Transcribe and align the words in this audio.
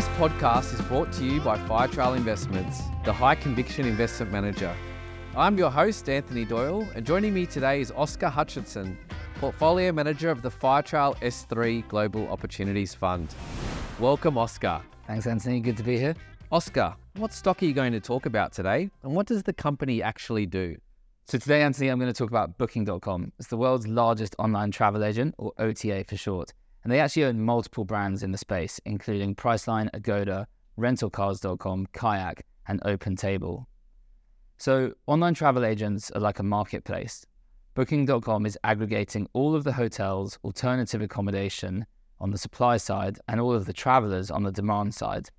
This 0.00 0.08
podcast 0.16 0.72
is 0.72 0.80
brought 0.86 1.12
to 1.12 1.26
you 1.26 1.42
by 1.42 1.58
Firetrail 1.58 2.16
Investments, 2.16 2.80
the 3.04 3.12
high 3.12 3.34
conviction 3.34 3.84
investment 3.84 4.32
manager. 4.32 4.74
I'm 5.36 5.58
your 5.58 5.70
host, 5.70 6.08
Anthony 6.08 6.46
Doyle, 6.46 6.88
and 6.94 7.04
joining 7.04 7.34
me 7.34 7.44
today 7.44 7.82
is 7.82 7.92
Oscar 7.94 8.30
Hutchinson, 8.30 8.96
portfolio 9.34 9.92
manager 9.92 10.30
of 10.30 10.40
the 10.40 10.50
Firetrail 10.50 11.18
S3 11.18 11.86
Global 11.86 12.26
Opportunities 12.28 12.94
Fund. 12.94 13.34
Welcome, 13.98 14.38
Oscar. 14.38 14.80
Thanks, 15.06 15.26
Anthony. 15.26 15.60
Good 15.60 15.76
to 15.76 15.82
be 15.82 15.98
here. 15.98 16.16
Oscar, 16.50 16.96
what 17.16 17.34
stock 17.34 17.62
are 17.62 17.66
you 17.66 17.74
going 17.74 17.92
to 17.92 18.00
talk 18.00 18.24
about 18.24 18.54
today, 18.54 18.88
and 19.02 19.14
what 19.14 19.26
does 19.26 19.42
the 19.42 19.52
company 19.52 20.02
actually 20.02 20.46
do? 20.46 20.78
So, 21.26 21.36
today, 21.36 21.60
Anthony, 21.60 21.88
I'm 21.88 21.98
going 21.98 22.10
to 22.10 22.16
talk 22.16 22.30
about 22.30 22.56
Booking.com. 22.56 23.32
It's 23.38 23.48
the 23.48 23.58
world's 23.58 23.86
largest 23.86 24.34
online 24.38 24.70
travel 24.70 25.04
agent, 25.04 25.34
or 25.36 25.52
OTA 25.58 26.04
for 26.08 26.16
short. 26.16 26.54
And 26.82 26.92
they 26.92 27.00
actually 27.00 27.24
own 27.24 27.40
multiple 27.40 27.84
brands 27.84 28.22
in 28.22 28.32
the 28.32 28.38
space, 28.38 28.80
including 28.84 29.34
Priceline, 29.34 29.90
Agoda, 29.92 30.46
RentalCars.com, 30.78 31.88
Kayak, 31.92 32.46
and 32.66 32.80
OpenTable. 32.82 33.66
So, 34.56 34.92
online 35.06 35.34
travel 35.34 35.64
agents 35.64 36.10
are 36.12 36.20
like 36.20 36.38
a 36.38 36.42
marketplace. 36.42 37.26
Booking.com 37.74 38.46
is 38.46 38.58
aggregating 38.64 39.28
all 39.32 39.54
of 39.54 39.64
the 39.64 39.72
hotels, 39.72 40.38
alternative 40.44 41.00
accommodation 41.00 41.86
on 42.20 42.30
the 42.30 42.38
supply 42.38 42.76
side, 42.76 43.18
and 43.28 43.40
all 43.40 43.54
of 43.54 43.66
the 43.66 43.72
travelers 43.72 44.30
on 44.30 44.42
the 44.42 44.52
demand 44.52 44.94
side. 44.94 45.30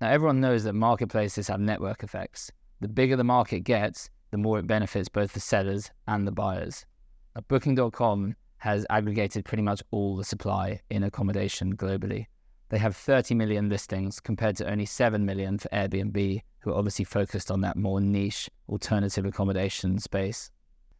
Now, 0.00 0.10
everyone 0.10 0.40
knows 0.40 0.64
that 0.64 0.74
marketplaces 0.74 1.48
have 1.48 1.60
network 1.60 2.04
effects. 2.04 2.52
The 2.80 2.88
bigger 2.88 3.16
the 3.16 3.24
market 3.24 3.60
gets, 3.60 4.10
the 4.30 4.38
more 4.38 4.58
it 4.58 4.66
benefits 4.66 5.08
both 5.08 5.32
the 5.32 5.40
sellers 5.40 5.90
and 6.06 6.26
the 6.26 6.32
buyers. 6.32 6.86
Now, 7.34 7.42
Booking.com 7.48 8.36
has 8.58 8.84
aggregated 8.90 9.44
pretty 9.44 9.62
much 9.62 9.82
all 9.90 10.16
the 10.16 10.24
supply 10.24 10.80
in 10.90 11.04
accommodation 11.04 11.76
globally. 11.76 12.26
They 12.70 12.78
have 12.78 12.96
30 12.96 13.34
million 13.34 13.68
listings 13.68 14.20
compared 14.20 14.56
to 14.56 14.70
only 14.70 14.84
7 14.84 15.24
million 15.24 15.58
for 15.58 15.68
Airbnb, 15.68 16.42
who 16.60 16.70
are 16.70 16.76
obviously 16.76 17.04
focused 17.04 17.50
on 17.50 17.62
that 17.62 17.76
more 17.76 18.00
niche 18.00 18.50
alternative 18.68 19.24
accommodation 19.24 19.98
space. 19.98 20.50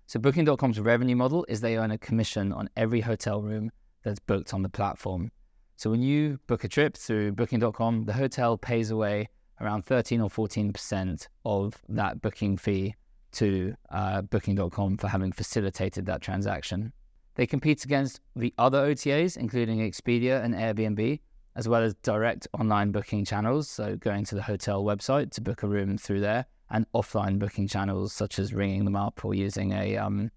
So, 0.06 0.19
Booking.com's 0.19 0.81
revenue 0.81 1.17
model 1.17 1.45
is 1.48 1.61
they 1.61 1.77
earn 1.77 1.91
a 1.91 1.98
commission 1.98 2.53
on 2.53 2.70
every 2.77 3.03
hotel 3.03 3.42
room 3.42 3.70
that's 4.03 4.19
booked 4.19 4.55
on 4.55 4.62
the 4.62 4.70
platform. 4.70 5.31
So, 5.77 5.91
when 5.91 6.01
you 6.01 6.39
book 6.47 6.64
a 6.64 6.69
trip 6.69 6.97
through 6.97 7.33
Booking.com, 7.33 8.06
the 8.06 8.14
hotel 8.14 8.56
pays 8.56 8.91
away 8.91 9.29
around 9.61 9.84
13 9.84 10.23
or 10.23 10.31
14% 10.31 11.27
of 11.45 11.75
that 11.91 12.23
booking 12.23 12.56
fee 12.56 12.95
to 13.33 13.75
uh, 13.91 14.23
Booking.com 14.23 14.97
for 14.97 15.09
having 15.09 15.33
facilitated 15.33 16.06
that 16.06 16.23
transaction. 16.23 16.92
They 17.39 17.47
compete 17.47 17.84
against 17.84 18.20
the 18.34 18.53
other 18.58 18.84
OTAs, 18.92 19.36
including 19.36 19.78
Expedia 19.78 20.42
and 20.42 20.56
Airbnb, 20.56 21.20
as 21.55 21.69
well 21.69 21.84
as 21.84 21.95
direct 22.03 22.48
online 22.53 22.91
booking 22.91 23.25
channels, 23.25 23.70
so 23.70 23.95
going 23.95 24.25
to 24.25 24.34
the 24.34 24.42
hotel 24.42 24.83
website 24.83 25.30
to 25.34 25.41
book 25.41 25.62
a 25.62 25.69
room 25.69 25.98
through 25.98 26.19
there, 26.19 26.47
and 26.69 26.84
offline 26.97 27.39
booking 27.39 27.69
channels 27.69 28.12
such 28.12 28.41
as 28.41 28.53
ringing 28.53 28.84
them 28.84 28.97
up 28.97 29.25
or 29.25 29.36
using 29.36 29.70
a 29.70 29.97
um, 29.97 30.33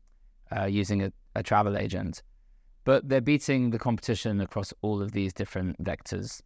uh, 0.55 0.65
using 0.65 1.01
a, 1.01 1.11
a 1.35 1.41
travel 1.41 1.75
agent. 1.75 2.21
But 2.83 3.09
they're 3.09 3.19
beating 3.19 3.71
the 3.71 3.79
competition 3.79 4.39
across 4.39 4.71
all 4.83 5.01
of 5.01 5.11
these 5.11 5.33
different 5.33 5.83
vectors. 5.83 6.43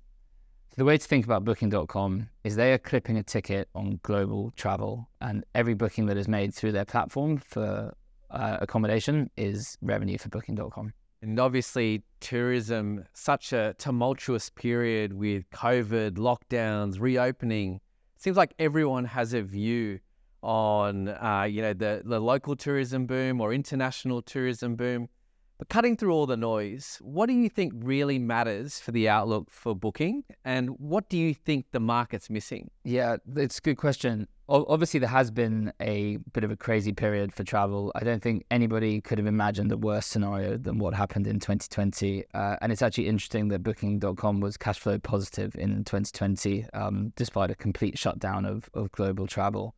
The 0.78 0.86
way 0.86 0.97
to 0.97 1.06
think 1.06 1.25
about 1.25 1.44
Booking.com 1.44 2.30
is 2.45 2.56
they 2.56 2.72
are 2.72 2.78
clipping 2.78 3.17
a 3.17 3.23
ticket 3.23 3.67
on 3.75 4.00
global 4.03 4.52
travel, 4.52 5.09
and 5.19 5.44
every 5.53 5.73
booking 5.73 6.06
that 6.06 6.16
is 6.16 6.30
made 6.30 6.53
through 6.53 6.72
their 6.72 6.86
platform 6.86 7.40
for 7.40 7.94
uh, 8.31 8.58
accommodation 8.62 9.30
is 9.38 9.78
revenue 9.81 10.18
for 10.18 10.30
Booking.com. 10.30 10.94
And 11.22 11.40
obviously, 11.40 12.04
tourism, 12.20 13.04
such 13.14 13.52
a 13.54 13.73
tumultuous 13.78 14.50
period 14.50 15.14
with 15.14 15.50
COVID, 15.50 16.12
lockdowns, 16.12 17.00
reopening. 17.00 17.80
Seems 18.18 18.38
like 18.38 18.53
everyone 18.59 19.06
has 19.06 19.34
a 19.34 19.41
view 19.41 20.00
on, 20.44 21.08
uh, 21.08 21.47
you 21.50 21.62
know, 21.62 21.74
the, 21.74 22.03
the 22.06 22.19
local 22.19 22.56
tourism 22.56 23.08
boom 23.08 23.41
or 23.41 23.53
international 23.53 24.22
tourism 24.22 24.75
boom. 24.75 25.09
But 25.57 25.69
cutting 25.69 25.96
through 25.96 26.12
all 26.12 26.25
the 26.25 26.38
noise, 26.38 27.00
what 27.02 27.28
do 27.28 27.34
you 27.34 27.50
think 27.50 27.74
really 27.75 28.19
matters 28.19 28.78
for 28.80 28.92
the 28.92 29.07
outlook 29.07 29.50
for 29.50 29.74
booking? 29.74 30.24
And 30.44 30.69
what 30.80 31.09
do 31.09 31.18
you 31.18 31.34
think 31.34 31.66
the 31.72 31.80
market's 31.80 32.30
missing? 32.30 32.69
Yeah, 32.84 33.18
it's 33.36 33.59
a 33.59 33.62
good 33.62 33.78
question. 33.78 34.28
Obviously, 34.47 35.00
there 35.00 35.09
has 35.09 35.31
been 35.31 35.73
a 35.81 36.17
bit 36.33 36.44
of 36.44 36.51
a 36.51 36.56
crazy 36.56 36.94
period 36.94 37.33
for 37.33 37.44
travel. 37.44 37.91
I 37.95 38.03
don't 38.03 38.22
think 38.22 38.45
anybody 38.51 39.01
could 39.01 39.17
have 39.17 39.25
imagined 39.25 39.72
a 39.72 39.78
worse 39.78 40.06
scenario 40.06 40.56
than 40.56 40.78
what 40.78 40.94
happened 40.94 41.25
in 41.25 41.39
2020. 41.39 42.23
Uh, 42.31 42.56
and 42.61 42.72
it's 42.72 42.83
actually 42.83 43.07
interesting 43.07 43.47
that 43.47 43.63
Booking.com 43.63 44.41
was 44.41 44.56
cash 44.56 44.78
flow 44.78 45.00
positive 45.00 45.56
in 45.56 45.83
2020, 45.83 46.67
um, 46.75 47.11
despite 47.16 47.50
a 47.50 47.56
complete 47.56 47.97
shutdown 47.97 48.45
of, 48.45 48.69
of 48.75 48.91
global 48.91 49.25
travel. 49.25 49.73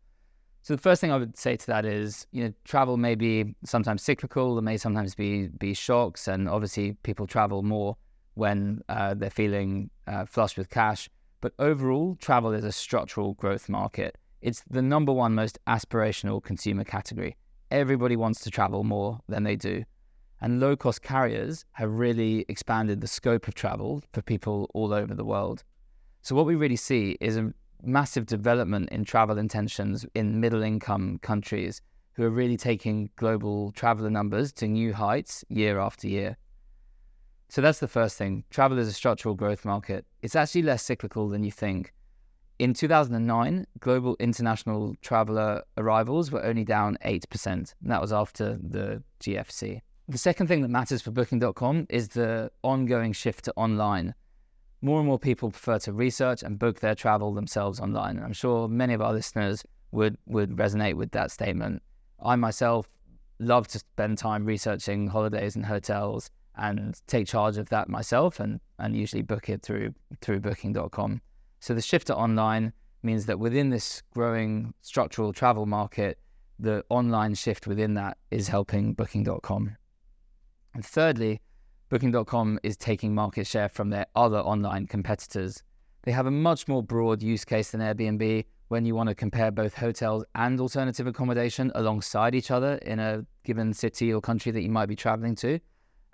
So 0.64 0.76
the 0.76 0.82
first 0.82 1.00
thing 1.00 1.14
I 1.14 1.18
would 1.18 1.38
say 1.38 1.56
to 1.56 1.68
that 1.68 1.86
is, 1.86 2.28
you 2.32 2.44
know, 2.44 2.54
travel 2.66 2.98
may 2.98 3.16
be 3.16 3.56
sometimes 3.64 4.04
cyclical. 4.04 4.56
There 4.56 4.62
may 4.62 4.76
sometimes 4.76 5.16
be 5.16 5.48
be 5.48 5.74
shocks, 5.74 6.28
and 6.28 6.50
obviously 6.50 6.92
people 7.04 7.26
travel 7.26 7.64
more 7.64 7.96
when 8.34 8.82
uh, 8.90 9.14
they're 9.14 9.30
feeling 9.30 9.90
uh, 10.08 10.26
flush 10.26 10.58
with 10.58 10.70
cash. 10.70 11.10
But 11.40 11.54
overall, 11.58 12.18
travel 12.20 12.52
is 12.52 12.66
a 12.66 12.74
structural 12.74 13.36
growth 13.36 13.70
market. 13.70 14.18
It's 14.48 14.64
the 14.70 14.82
number 14.82 15.12
one 15.12 15.36
most 15.36 15.60
aspirational 15.68 16.42
consumer 16.42 16.86
category. 16.86 17.36
Everybody 17.70 18.16
wants 18.16 18.40
to 18.46 18.50
travel 18.50 18.86
more 18.86 19.20
than 19.28 19.44
they 19.44 19.58
do. 19.58 19.84
And 20.40 20.62
low 20.62 20.78
cost 20.78 21.02
carriers 21.02 21.66
have 21.74 21.92
really 21.92 22.46
expanded 22.48 23.02
the 23.02 23.08
scope 23.08 23.50
of 23.50 23.56
travel 23.56 24.02
for 24.14 24.22
people 24.22 24.72
all 24.74 24.94
over 24.94 25.14
the 25.14 25.26
world. 25.26 25.66
So, 26.22 26.34
what 26.34 26.46
we 26.46 26.56
really 26.56 26.78
see 26.78 27.18
is 27.20 27.36
a 27.36 27.52
massive 27.84 28.26
development 28.26 28.88
in 28.90 29.04
travel 29.04 29.38
intentions 29.38 30.06
in 30.16 30.40
middle 30.40 30.64
income 30.64 31.20
countries 31.22 31.82
who 32.14 32.24
are 32.24 32.30
really 32.30 32.56
taking 32.56 33.10
global 33.18 33.74
traveler 33.74 34.10
numbers 34.10 34.54
to 34.54 34.68
new 34.70 34.94
heights 34.94 35.44
year 35.50 35.78
after 35.78 36.08
year. 36.08 36.38
So 37.50 37.62
that's 37.62 37.80
the 37.80 37.88
first 37.90 38.18
thing. 38.18 38.46
Travel 38.50 38.80
is 38.80 38.88
a 38.88 38.94
structural 38.94 39.36
growth 39.36 39.66
market. 39.66 40.06
It's 40.22 40.38
actually 40.38 40.62
less 40.62 40.84
cyclical 40.84 41.28
than 41.28 41.44
you 41.44 41.52
think. 41.52 41.92
In 42.60 42.74
2009, 42.74 43.68
global 43.80 44.16
international 44.20 44.96
traveler 45.02 45.64
arrivals 45.78 46.32
were 46.32 46.44
only 46.44 46.64
down 46.64 46.98
8%. 47.06 47.46
And 47.46 47.66
that 47.84 48.02
was 48.02 48.12
after 48.12 48.58
the 48.62 49.04
GFC. 49.22 49.82
The 50.08 50.18
second 50.18 50.48
thing 50.48 50.62
that 50.62 50.70
matters 50.70 51.02
for 51.02 51.12
Booking.com 51.12 51.88
is 51.90 52.10
the 52.10 52.52
ongoing 52.64 53.14
shift 53.14 53.46
to 53.46 53.54
online 53.56 54.16
more 54.82 55.00
and 55.00 55.08
more 55.08 55.20
people 55.20 55.50
prefer 55.50 55.80
to 55.80 55.94
research 55.94 56.44
and 56.44 56.60
book 56.60 56.80
their 56.80 56.96
travel 56.96 57.34
themselves 57.34 57.80
online. 57.80 58.18
And 58.18 58.26
I'm 58.26 58.34
sure 58.34 58.68
many 58.68 58.94
of 58.94 59.02
our 59.02 59.14
listeners 59.14 59.64
would, 59.92 60.18
would 60.28 60.52
resonate 60.52 60.96
with 60.96 61.12
that 61.12 61.32
statement. 61.32 61.82
I 62.24 62.36
myself 62.36 62.88
love 63.40 63.68
to 63.70 63.80
spend 63.80 64.18
time 64.18 64.46
researching 64.46 65.08
holidays 65.08 65.56
and 65.56 65.66
hotels 65.66 66.30
and 66.56 67.00
take 67.08 67.28
charge 67.28 67.58
of 67.58 67.70
that 67.70 67.90
myself 67.90 68.40
and, 68.40 68.60
and 68.80 68.96
usually 68.96 69.22
book 69.22 69.50
it 69.50 69.62
through 69.62 69.94
through 70.22 70.40
booking.com. 70.40 71.22
So 71.60 71.74
the 71.74 71.82
shift 71.82 72.08
to 72.08 72.16
online 72.16 72.74
means 73.04 73.26
that 73.26 73.40
within 73.40 73.70
this 73.70 74.04
growing 74.14 74.74
structural 74.82 75.34
travel 75.34 75.66
market, 75.66 76.20
the 76.60 76.84
online 76.90 77.36
shift 77.36 77.68
within 77.68 77.94
that 77.96 78.18
is 78.32 78.48
helping 78.48 78.94
booking.com. 78.94 79.78
And 80.74 80.86
thirdly, 80.86 81.42
Booking.com 81.90 82.60
is 82.64 82.76
taking 82.76 83.16
market 83.16 83.48
share 83.48 83.70
from 83.70 83.90
their 83.92 84.08
other 84.14 84.40
online 84.40 84.88
competitors. 84.88 85.64
They 86.04 86.12
have 86.12 86.26
a 86.26 86.32
much 86.32 86.68
more 86.68 86.84
broad 86.84 87.24
use 87.24 87.46
case 87.46 87.72
than 87.72 87.80
Airbnb 87.80 88.44
when 88.68 88.84
you 88.84 88.94
want 88.94 89.08
to 89.08 89.16
compare 89.16 89.52
both 89.52 89.74
hotels 89.74 90.26
and 90.36 90.60
alternative 90.60 91.08
accommodation 91.08 91.72
alongside 91.76 92.36
each 92.36 92.52
other 92.52 92.76
in 92.82 93.00
a 93.00 93.26
given 93.46 93.74
city 93.74 94.14
or 94.14 94.20
country 94.20 94.52
that 94.52 94.64
you 94.64 94.70
might 94.70 94.88
be 94.88 94.98
traveling 94.98 95.34
to. 95.36 95.62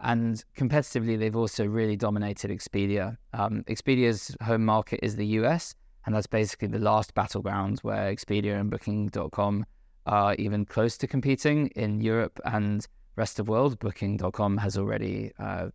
And 0.03 0.44
competitively, 0.57 1.17
they've 1.17 1.35
also 1.35 1.65
really 1.65 1.95
dominated 1.95 2.51
Expedia. 2.51 3.17
Um, 3.33 3.63
Expedia's 3.67 4.35
home 4.41 4.65
market 4.65 5.00
is 5.01 5.15
the 5.15 5.25
US, 5.39 5.75
and 6.05 6.13
that's 6.13 6.27
basically 6.27 6.67
the 6.67 6.79
last 6.79 7.13
battleground 7.13 7.79
where 7.79 8.13
Expedia 8.13 8.59
and 8.59 8.69
Booking.com 8.69 9.65
are 10.05 10.35
even 10.35 10.65
close 10.65 10.97
to 10.97 11.07
competing 11.07 11.67
in 11.67 12.01
Europe 12.01 12.39
and 12.44 12.85
rest 13.15 13.39
of 13.39 13.47
world, 13.47 13.79
Booking.com 13.79 14.57
has 14.57 14.77
already 14.77 15.31
uh, 15.39 15.69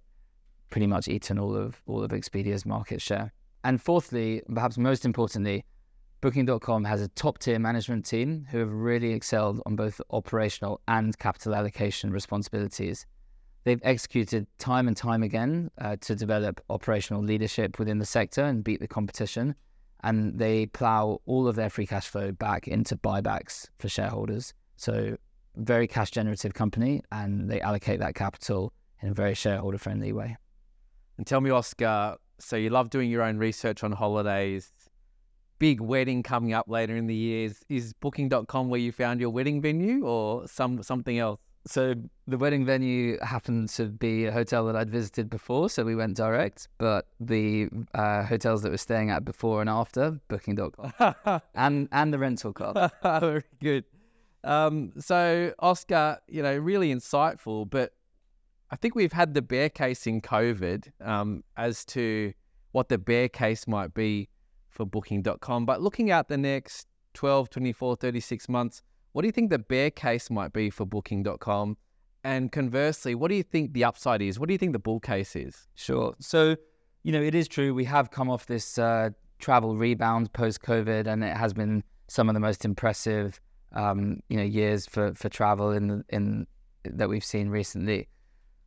pretty 0.71 0.87
much 0.87 1.09
eaten 1.09 1.39
all 1.39 1.57
of 1.57 1.81
all 1.87 2.03
of 2.03 2.11
Expedia's 2.11 2.67
market 2.67 3.01
share. 3.01 3.33
And 3.65 3.81
fourthly, 3.81 4.43
perhaps 4.53 4.79
most 4.79 5.05
importantly, 5.05 5.65
Booking.com 6.21 6.85
has 6.85 7.01
a 7.01 7.09
top 7.09 7.39
tier 7.39 7.59
management 7.59 8.05
team 8.05 8.47
who 8.51 8.59
have 8.59 8.73
really 8.73 9.13
excelled 9.13 9.63
on 9.67 9.77
both 9.77 10.01
operational 10.11 10.81
and 10.89 11.17
capital 11.19 11.55
allocation 11.55 12.11
responsibilities. 12.11 13.07
They've 13.69 13.79
executed 13.85 14.47
time 14.57 14.89
and 14.89 14.97
time 14.97 15.23
again 15.23 15.71
uh, 15.77 15.97
to 16.01 16.17
develop 16.17 16.59
operational 16.71 17.23
leadership 17.23 17.79
within 17.79 17.99
the 17.99 18.07
sector 18.07 18.43
and 18.43 18.65
beat 18.65 18.81
the 18.81 18.89
competition. 18.89 19.55
And 20.03 20.39
they 20.39 20.65
plow 20.65 21.21
all 21.27 21.47
of 21.47 21.55
their 21.55 21.69
free 21.69 21.87
cash 21.87 22.09
flow 22.09 22.33
back 22.33 22.67
into 22.67 22.97
buybacks 22.97 23.69
for 23.79 23.91
shareholders. 23.91 24.55
So 24.77 25.19
very 25.57 25.87
cash 25.87 26.13
generative 26.13 26.55
company 26.55 27.03
and 27.13 27.51
they 27.51 27.61
allocate 27.61 28.01
that 28.01 28.15
capital 28.15 28.73
in 29.03 29.11
a 29.11 29.13
very 29.13 29.35
shareholder 29.35 29.77
friendly 29.77 30.15
way. 30.15 30.39
And 31.19 31.27
tell 31.27 31.43
me, 31.43 31.51
Oscar, 31.51 32.17
So 32.39 32.57
you 32.57 32.71
love 32.71 32.89
doing 32.89 33.11
your 33.11 33.21
own 33.21 33.37
research 33.37 33.85
on 33.85 33.93
holidays. 33.93 34.73
Big 35.59 35.83
wedding 35.83 36.23
coming 36.23 36.55
up 36.55 36.71
later 36.71 36.97
in 36.97 37.07
the 37.07 37.15
year. 37.15 37.45
Is, 37.45 37.63
is 37.69 37.93
booking.com 37.93 38.71
where 38.71 38.81
you 38.81 38.93
found 38.93 39.21
your 39.21 39.29
wedding 39.29 39.61
venue 39.61 40.07
or 40.07 40.49
some 40.49 40.83
something 40.83 41.19
else? 41.19 41.39
So 41.69 41.95
the 42.27 42.39
wedding 42.39 42.65
venue 42.65 43.19
happened 43.21 43.69
to 43.71 43.87
be 43.87 44.25
a 44.25 44.33
hotel 44.33 44.65
that 44.67 44.77
I'd 44.77 44.89
visited 44.89 45.29
before, 45.29 45.69
so 45.69 45.85
we 45.85 45.95
went 45.95 46.17
direct. 46.17 46.69
But 46.79 47.07
the 47.21 47.69
uh, 47.95 48.25
hotels 48.25 48.63
that 48.63 48.71
we're 48.71 48.79
staying 48.79 49.11
at 49.11 49.25
before 49.25 49.61
and 49.61 49.69
after, 49.69 50.19
booking.com. 50.29 51.41
and 51.55 51.89
and 51.93 52.13
the 52.13 52.19
rental 52.19 52.55
car. 52.55 52.91
Very 53.03 53.43
good. 53.61 53.85
Um, 54.45 54.93
so 54.99 55.53
Oscar, 55.59 56.19
you 56.27 56.43
know, 56.43 56.57
really 56.57 56.95
insightful, 56.95 57.69
but 57.69 57.93
I 58.71 58.77
think 58.77 58.95
we've 58.95 59.13
had 59.13 59.35
the 59.35 59.43
bear 59.43 59.69
case 59.69 60.07
in 60.07 60.23
COVID 60.23 60.91
um, 61.05 61.45
as 61.57 61.85
to 61.87 62.33
what 62.73 62.89
the 62.89 62.99
bear 62.99 63.29
case 63.29 63.67
might 63.67 63.93
be 63.93 64.29
for 64.71 64.87
booking.com. 64.87 65.67
But 65.67 65.83
looking 65.83 66.11
at 66.11 66.29
the 66.29 66.39
next 66.39 66.87
12, 67.15 67.51
24, 67.51 67.97
36 67.97 68.49
months, 68.49 68.83
what 69.13 69.23
do 69.23 69.29
you 69.29 69.33
think 69.33 69.51
the 69.51 69.59
bear 69.59 69.91
case 69.91 70.31
might 70.31 70.53
be 70.53 70.71
for 70.71 70.85
booking.com? 70.85 71.77
And 72.25 72.51
conversely, 72.53 73.15
what 73.15 73.29
do 73.29 73.37
you 73.37 73.43
think 73.43 73.73
the 73.73 73.85
upside 73.85 74.23
is? 74.23 74.39
What 74.39 74.49
do 74.49 74.55
you 74.55 74.59
think 74.59 74.73
the 74.73 74.79
bull 74.79 75.01
case 75.01 75.37
is? 75.37 75.69
Sure. 75.77 76.15
So, 76.19 76.57
you 77.05 77.13
know, 77.13 77.23
it 77.23 77.35
is 77.35 77.49
true. 77.49 77.75
We 77.75 77.85
have 77.85 78.11
come 78.11 78.29
off 78.29 78.47
this 78.47 78.79
uh, 78.79 79.11
travel 79.39 79.77
rebound 79.77 80.33
post 80.33 80.63
COVID, 80.63 81.07
and 81.07 81.23
it 81.23 81.37
has 81.37 81.55
been 81.55 81.85
some 82.09 82.29
of 82.29 82.35
the 82.35 82.41
most 82.41 82.65
impressive, 82.65 83.41
um, 83.73 84.21
you 84.29 84.37
know, 84.37 84.43
years 84.43 84.87
for, 84.87 85.15
for 85.15 85.29
travel 85.29 85.71
in 85.71 86.05
in 86.09 86.47
that 86.85 87.09
we've 87.09 87.25
seen 87.25 87.49
recently. 87.49 88.09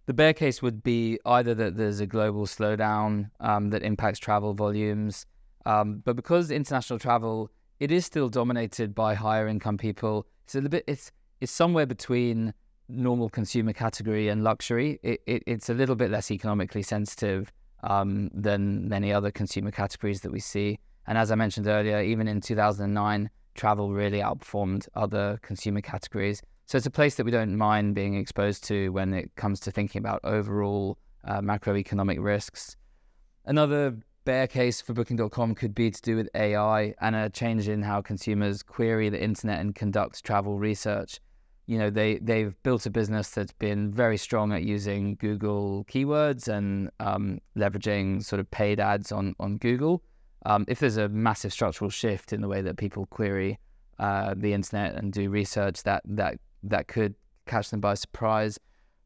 The 0.05 0.13
bear 0.13 0.33
case 0.33 0.61
would 0.61 0.81
be 0.81 1.19
either 1.25 1.53
that 1.55 1.77
there's 1.77 1.99
a 1.99 2.07
global 2.07 2.45
slowdown 2.45 3.29
um, 3.39 3.69
that 3.69 3.83
impacts 3.83 4.19
travel 4.19 4.53
volumes, 4.53 5.25
um, 5.65 6.01
but 6.03 6.15
because 6.15 6.51
international 6.51 6.99
travel 6.99 7.51
it 7.81 7.91
is 7.91 8.05
still 8.05 8.29
dominated 8.29 8.93
by 8.93 9.15
higher 9.15 9.47
income 9.47 9.75
people. 9.75 10.27
It's 10.45 10.53
a 10.53 10.59
little 10.59 10.69
bit 10.69 10.83
it's 10.87 11.11
it's 11.41 11.51
somewhere 11.51 11.87
between 11.87 12.53
normal 12.87 13.27
consumer 13.27 13.73
category 13.73 14.29
and 14.29 14.43
luxury. 14.43 14.99
It, 15.01 15.21
it 15.25 15.43
it's 15.47 15.67
a 15.67 15.73
little 15.73 15.95
bit 15.95 16.11
less 16.11 16.29
economically 16.29 16.83
sensitive 16.83 17.51
um, 17.83 18.29
than 18.35 18.87
many 18.87 19.11
other 19.11 19.31
consumer 19.31 19.71
categories 19.71 20.21
that 20.21 20.31
we 20.31 20.39
see. 20.39 20.77
And 21.07 21.17
as 21.17 21.31
I 21.31 21.35
mentioned 21.35 21.65
earlier, 21.65 22.01
even 22.01 22.27
in 22.27 22.39
2009, 22.39 23.27
travel 23.55 23.91
really 23.91 24.19
outperformed 24.19 24.87
other 24.93 25.39
consumer 25.41 25.81
categories. 25.81 26.39
So 26.67 26.77
it's 26.77 26.85
a 26.85 26.91
place 26.91 27.15
that 27.15 27.25
we 27.25 27.31
don't 27.31 27.57
mind 27.57 27.95
being 27.95 28.13
exposed 28.13 28.63
to 28.65 28.89
when 28.89 29.11
it 29.15 29.31
comes 29.35 29.59
to 29.61 29.71
thinking 29.71 29.99
about 29.99 30.19
overall 30.23 30.99
uh, 31.23 31.41
macroeconomic 31.41 32.23
risks. 32.23 32.77
Another 33.45 33.97
bear 34.23 34.47
case 34.47 34.81
for 34.81 34.93
Booking.com 34.93 35.55
could 35.55 35.73
be 35.73 35.91
to 35.91 36.01
do 36.01 36.15
with 36.15 36.29
AI 36.35 36.93
and 37.01 37.15
a 37.15 37.29
change 37.29 37.67
in 37.67 37.81
how 37.81 38.01
consumers 38.01 38.63
query 38.63 39.09
the 39.09 39.21
internet 39.21 39.59
and 39.59 39.73
conduct 39.73 40.23
travel 40.23 40.57
research. 40.57 41.19
You 41.67 41.77
know, 41.77 41.89
they 41.89 42.17
they've 42.17 42.55
built 42.63 42.85
a 42.85 42.89
business 42.89 43.29
that's 43.29 43.53
been 43.53 43.91
very 43.91 44.17
strong 44.17 44.51
at 44.51 44.63
using 44.63 45.15
Google 45.15 45.85
keywords 45.85 46.47
and 46.47 46.89
um, 46.99 47.39
leveraging 47.55 48.23
sort 48.23 48.39
of 48.39 48.49
paid 48.51 48.79
ads 48.79 49.11
on 49.11 49.35
on 49.39 49.57
Google. 49.57 50.03
Um, 50.45 50.65
if 50.67 50.79
there's 50.79 50.97
a 50.97 51.07
massive 51.09 51.53
structural 51.53 51.89
shift 51.89 52.33
in 52.33 52.41
the 52.41 52.47
way 52.47 52.61
that 52.61 52.77
people 52.77 53.05
query 53.05 53.59
uh, 53.99 54.33
the 54.35 54.53
internet 54.53 54.95
and 54.95 55.13
do 55.13 55.29
research, 55.29 55.83
that 55.83 56.01
that 56.05 56.39
that 56.63 56.87
could 56.87 57.15
catch 57.45 57.69
them 57.69 57.79
by 57.79 57.93
surprise. 57.93 58.59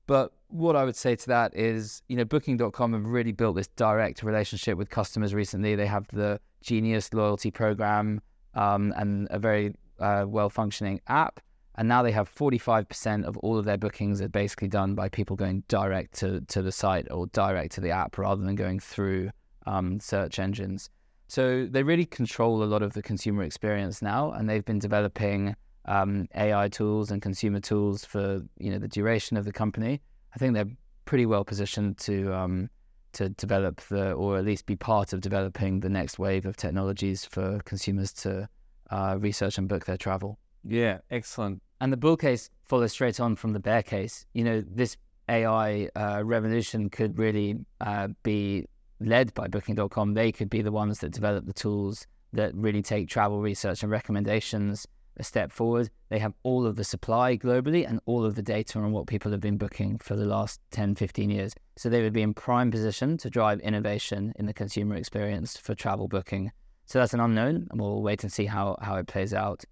But 0.07 0.31
what 0.49 0.75
I 0.75 0.83
would 0.83 0.95
say 0.95 1.15
to 1.15 1.27
that 1.27 1.55
is, 1.55 2.01
you 2.07 2.15
know, 2.15 2.25
Booking.com 2.25 2.93
have 2.93 3.05
really 3.05 3.31
built 3.31 3.55
this 3.55 3.67
direct 3.67 4.23
relationship 4.23 4.77
with 4.77 4.89
customers 4.89 5.33
recently. 5.33 5.75
They 5.75 5.87
have 5.87 6.07
the 6.13 6.39
Genius 6.61 7.13
loyalty 7.13 7.51
program 7.51 8.21
um, 8.53 8.93
and 8.97 9.27
a 9.31 9.39
very 9.39 9.75
uh, 9.99 10.25
well 10.27 10.49
functioning 10.49 11.01
app. 11.07 11.39
And 11.77 11.89
now 11.89 12.03
they 12.03 12.11
have 12.11 12.33
45% 12.33 13.25
of 13.25 13.37
all 13.37 13.57
of 13.57 13.65
their 13.65 13.77
bookings 13.77 14.21
are 14.21 14.29
basically 14.29 14.69
done 14.69 14.95
by 14.95 15.09
people 15.09 15.35
going 15.35 15.63
direct 15.67 16.13
to, 16.19 16.39
to 16.41 16.61
the 16.61 16.71
site 16.71 17.05
or 17.11 17.27
direct 17.27 17.73
to 17.73 17.81
the 17.81 17.91
app 17.91 18.17
rather 18.17 18.41
than 18.41 18.55
going 18.55 18.79
through 18.79 19.29
um, 19.65 19.99
search 19.99 20.39
engines. 20.39 20.89
So 21.27 21.65
they 21.65 21.83
really 21.83 22.05
control 22.05 22.63
a 22.63 22.65
lot 22.65 22.81
of 22.81 22.93
the 22.93 23.01
consumer 23.01 23.43
experience 23.43 24.01
now, 24.01 24.31
and 24.31 24.49
they've 24.49 24.63
been 24.63 24.79
developing 24.79 25.55
um, 25.85 26.27
AI 26.35 26.69
tools 26.69 27.11
and 27.11 27.21
consumer 27.21 27.59
tools 27.59 28.05
for 28.05 28.41
you 28.57 28.71
know 28.71 28.79
the 28.79 28.87
duration 28.87 29.35
of 29.35 29.45
the 29.45 29.51
company. 29.51 30.01
I 30.35 30.37
think 30.37 30.53
they're 30.53 30.71
pretty 31.05 31.25
well 31.25 31.45
positioned 31.45 31.97
to 31.99 32.33
um, 32.33 32.69
to 33.13 33.29
develop 33.29 33.81
the 33.81 34.11
or 34.11 34.37
at 34.37 34.45
least 34.45 34.65
be 34.65 34.75
part 34.75 35.13
of 35.13 35.21
developing 35.21 35.79
the 35.79 35.89
next 35.89 36.19
wave 36.19 36.45
of 36.45 36.57
technologies 36.57 37.23
for 37.23 37.61
consumers 37.63 38.11
to 38.13 38.49
uh, 38.91 39.17
research 39.19 39.57
and 39.57 39.69
book 39.69 39.85
their 39.85 39.97
travel. 39.97 40.37
Yeah, 40.63 40.99
excellent. 41.09 41.61
And 41.79 41.91
the 41.93 41.97
bull 41.97 42.17
case 42.17 42.49
follows 42.63 42.91
straight 42.91 43.19
on 43.19 43.35
from 43.35 43.53
the 43.53 43.59
bear 43.59 43.81
case. 43.81 44.25
You 44.33 44.43
know, 44.43 44.63
this 44.67 44.97
AI 45.29 45.89
uh, 45.95 46.21
revolution 46.23 46.89
could 46.89 47.17
really 47.17 47.55
uh, 47.81 48.09
be 48.23 48.65
led 48.99 49.33
by 49.33 49.47
Booking.com. 49.47 50.13
They 50.13 50.31
could 50.31 50.49
be 50.49 50.61
the 50.61 50.71
ones 50.71 50.99
that 50.99 51.11
develop 51.11 51.45
the 51.45 51.53
tools 51.53 52.07
that 52.33 52.53
really 52.55 52.81
take 52.81 53.07
travel 53.07 53.41
research 53.41 53.83
and 53.83 53.91
recommendations 53.91 54.85
a 55.17 55.23
step 55.23 55.51
forward. 55.51 55.89
They 56.09 56.19
have 56.19 56.33
all 56.43 56.65
of 56.65 56.75
the 56.75 56.83
supply 56.83 57.37
globally 57.37 57.87
and 57.87 57.99
all 58.05 58.25
of 58.25 58.35
the 58.35 58.41
data 58.41 58.79
on 58.79 58.91
what 58.91 59.07
people 59.07 59.31
have 59.31 59.41
been 59.41 59.57
booking 59.57 59.97
for 59.99 60.15
the 60.15 60.25
last 60.25 60.59
10, 60.71 60.95
15 60.95 61.29
years. 61.29 61.53
So 61.77 61.89
they 61.89 62.01
would 62.01 62.13
be 62.13 62.21
in 62.21 62.33
prime 62.33 62.71
position 62.71 63.17
to 63.17 63.29
drive 63.29 63.59
innovation 63.61 64.33
in 64.37 64.45
the 64.45 64.53
consumer 64.53 64.95
experience 64.95 65.57
for 65.57 65.75
travel 65.75 66.07
booking. 66.07 66.51
So 66.85 66.99
that's 66.99 67.13
an 67.13 67.19
unknown, 67.19 67.67
and 67.71 67.81
we'll 67.81 68.01
wait 68.01 68.23
and 68.23 68.31
see 68.31 68.45
how, 68.45 68.77
how 68.81 68.95
it 68.97 69.07
plays 69.07 69.33
out. 69.33 69.63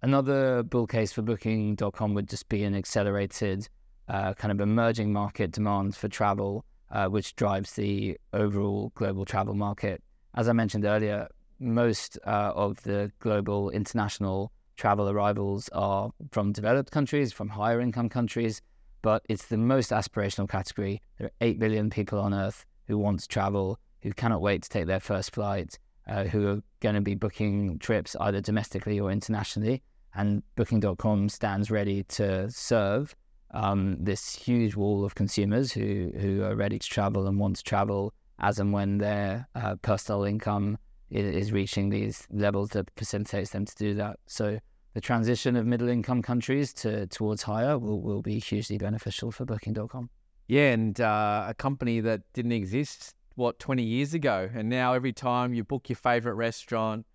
Another 0.00 0.62
bull 0.62 0.86
case 0.86 1.12
for 1.12 1.22
booking.com 1.22 2.14
would 2.14 2.28
just 2.28 2.48
be 2.48 2.62
an 2.64 2.74
accelerated 2.74 3.68
uh, 4.08 4.32
kind 4.34 4.52
of 4.52 4.60
emerging 4.60 5.12
market 5.12 5.50
demand 5.50 5.94
for 5.96 6.08
travel, 6.08 6.64
uh, 6.90 7.06
which 7.08 7.34
drives 7.36 7.72
the 7.72 8.16
overall 8.32 8.92
global 8.94 9.24
travel 9.24 9.54
market. 9.54 10.02
As 10.34 10.48
I 10.48 10.52
mentioned 10.52 10.84
earlier, 10.84 11.28
most 11.58 12.18
uh, 12.26 12.52
of 12.54 12.82
the 12.84 13.10
global 13.18 13.70
international 13.70 14.52
travel 14.78 15.10
arrivals 15.10 15.68
are 15.72 16.10
from 16.30 16.52
developed 16.52 16.90
countries, 16.90 17.32
from 17.32 17.48
higher 17.48 17.80
income 17.80 18.08
countries, 18.08 18.62
but 19.02 19.22
it's 19.28 19.46
the 19.46 19.58
most 19.58 19.90
aspirational 19.90 20.48
category. 20.48 21.02
There 21.18 21.26
are 21.26 21.32
8 21.40 21.58
billion 21.58 21.90
people 21.90 22.18
on 22.20 22.32
earth 22.32 22.64
who 22.86 22.96
want 22.96 23.20
to 23.20 23.28
travel, 23.28 23.78
who 24.02 24.12
cannot 24.12 24.40
wait 24.40 24.62
to 24.62 24.68
take 24.68 24.86
their 24.86 25.00
first 25.00 25.34
flight, 25.34 25.78
uh, 26.06 26.24
who 26.24 26.48
are 26.48 26.62
going 26.80 26.94
to 26.94 27.00
be 27.00 27.14
booking 27.14 27.78
trips 27.80 28.16
either 28.20 28.40
domestically 28.40 28.98
or 28.98 29.10
internationally. 29.10 29.82
And 30.14 30.42
Booking.com 30.56 31.28
stands 31.28 31.70
ready 31.70 32.04
to 32.04 32.50
serve 32.50 33.14
um, 33.50 33.96
this 34.00 34.34
huge 34.34 34.74
wall 34.74 35.04
of 35.04 35.14
consumers 35.14 35.72
who, 35.72 36.12
who 36.18 36.42
are 36.42 36.54
ready 36.54 36.78
to 36.78 36.88
travel 36.88 37.26
and 37.26 37.38
want 37.38 37.56
to 37.56 37.62
travel 37.62 38.14
as 38.38 38.58
and 38.58 38.72
when 38.72 38.98
their 38.98 39.48
uh, 39.54 39.74
personal 39.76 40.24
income 40.24 40.78
is 41.10 41.52
reaching 41.52 41.88
these 41.88 42.26
levels 42.30 42.70
that 42.70 42.90
facilitates 42.96 43.50
them 43.50 43.64
to 43.64 43.74
do 43.76 43.94
that. 43.94 44.18
So 44.26 44.58
the 44.98 45.02
transition 45.02 45.54
of 45.54 45.64
middle 45.64 45.88
income 45.88 46.20
countries 46.20 46.72
to 46.72 47.06
towards 47.06 47.44
higher 47.44 47.78
will, 47.78 48.00
will 48.00 48.20
be 48.20 48.40
hugely 48.40 48.78
beneficial 48.78 49.30
for 49.30 49.44
booking.com. 49.44 50.10
Yeah, 50.48 50.72
and 50.72 51.00
uh, 51.00 51.44
a 51.46 51.54
company 51.54 52.00
that 52.00 52.22
didn't 52.32 52.50
exist 52.50 53.14
what 53.36 53.60
20 53.60 53.84
years 53.84 54.12
ago 54.14 54.50
and 54.52 54.68
now 54.68 54.94
every 54.94 55.12
time 55.12 55.54
you 55.54 55.62
book 55.62 55.88
your 55.88 55.94
favorite 55.94 56.34
restaurant 56.34 57.06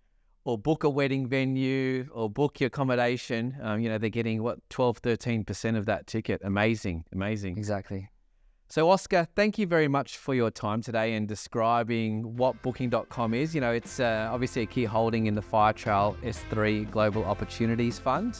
or 0.46 0.56
book 0.56 0.84
a 0.84 0.88
wedding 0.88 1.26
venue 1.26 2.08
or 2.14 2.30
book 2.30 2.58
your 2.58 2.68
accommodation 2.68 3.54
um, 3.60 3.78
you 3.80 3.90
know 3.90 3.98
they're 3.98 4.08
getting 4.08 4.42
what 4.42 4.58
12 4.70 5.02
13% 5.02 5.76
of 5.76 5.84
that 5.84 6.06
ticket. 6.06 6.40
Amazing 6.42 7.04
amazing. 7.12 7.58
Exactly 7.58 8.08
so, 8.74 8.90
Oscar, 8.90 9.28
thank 9.36 9.56
you 9.56 9.68
very 9.68 9.86
much 9.86 10.16
for 10.16 10.34
your 10.34 10.50
time 10.50 10.82
today 10.82 11.14
and 11.14 11.28
describing 11.28 12.36
what 12.36 12.60
Booking.com 12.60 13.32
is. 13.32 13.54
You 13.54 13.60
know, 13.60 13.70
it's 13.70 14.00
uh, 14.00 14.28
obviously 14.32 14.62
a 14.62 14.66
key 14.66 14.84
holding 14.84 15.26
in 15.26 15.36
the 15.36 15.40
Firetrail 15.40 16.16
S3 16.24 16.90
Global 16.90 17.24
Opportunities 17.24 18.00
Fund. 18.00 18.36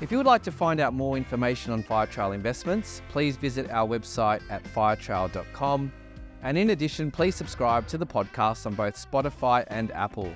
If 0.00 0.10
you 0.10 0.16
would 0.16 0.26
like 0.26 0.42
to 0.42 0.50
find 0.50 0.80
out 0.80 0.94
more 0.94 1.16
information 1.16 1.72
on 1.72 1.84
Firetrail 1.84 2.34
investments, 2.34 3.02
please 3.08 3.36
visit 3.36 3.70
our 3.70 3.86
website 3.86 4.42
at 4.50 4.64
firetrail.com. 4.64 5.92
And 6.42 6.58
in 6.58 6.70
addition, 6.70 7.12
please 7.12 7.36
subscribe 7.36 7.86
to 7.86 7.98
the 7.98 8.04
podcast 8.04 8.66
on 8.66 8.74
both 8.74 8.96
Spotify 8.96 9.62
and 9.68 9.92
Apple. 9.92 10.34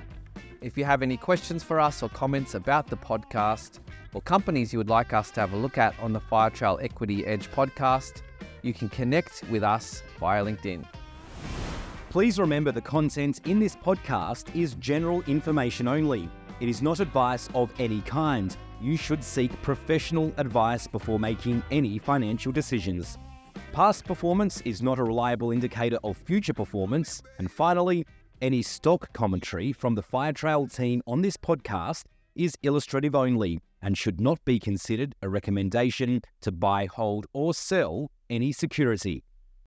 If 0.61 0.79
you 0.79 0.85
have 0.85 1.02
any 1.02 1.17
questions 1.17 1.64
for 1.64 1.81
us 1.81 2.00
or 2.00 2.11
comments 2.11 2.55
about 2.55 2.87
the 2.87 2.97
podcast 2.97 3.81
or 4.14 4.21
companies 4.21 4.73
you 4.73 4.79
would 4.79 4.88
like 4.88 5.12
us 5.12 5.33
to 5.33 5.40
have 5.40 5.52
a 5.52 5.57
look 5.57 5.79
at 5.79 5.99
on 5.99 6.12
the 6.12 6.21
Firetrail 6.21 6.81
Equity 6.81 7.26
Edge 7.26 7.50
podcast, 7.50 8.23
you 8.62 8.73
can 8.73 8.88
connect 8.88 9.43
with 9.50 9.62
us 9.62 10.02
via 10.19 10.45
LinkedIn. 10.45 10.85
Please 12.11 12.38
remember 12.38 12.73
the 12.73 12.81
content 12.81 13.40
in 13.47 13.61
this 13.61 13.76
podcast 13.76 14.55
is 14.55 14.75
general 14.75 15.23
information 15.29 15.87
only. 15.87 16.29
It 16.61 16.69
is 16.69 16.83
not 16.83 17.00
advice 17.00 17.49
of 17.55 17.73
any 17.79 18.00
kind. 18.00 18.57
You 18.81 18.97
should 18.97 19.23
seek 19.23 19.50
professional 19.62 20.33
advice 20.37 20.87
before 20.87 21.21
making 21.21 21.62
any 21.71 21.99
financial 21.99 22.50
decisions. 22.50 23.17
Past 23.73 24.05
performance 24.05 24.61
is 24.62 24.83
not 24.83 24.99
a 24.99 25.05
reliable 25.05 25.52
indicator 25.52 25.99
of 26.02 26.17
future 26.17 26.52
performance. 26.52 27.23
And 27.38 27.50
finally, 27.50 28.05
any 28.43 28.62
stock 28.62 29.12
commentary 29.12 29.73
from 29.73 29.95
the 29.95 30.02
Firetrail 30.02 30.75
team 30.75 31.02
on 31.07 31.23
this 31.23 31.37
podcast 31.37 32.05
is 32.35 32.57
illustrative 32.62 33.14
only 33.14 33.61
and 33.83 33.97
should 33.97 34.21
not 34.21 34.45
be 34.45 34.59
considered 34.59 35.14
a 35.23 35.29
recommendation 35.29 36.23
to 36.40 36.50
buy, 36.50 36.87
hold, 36.87 37.26
or 37.33 37.55
sell 37.55 38.11
any 38.31 38.53
security. 38.53 39.25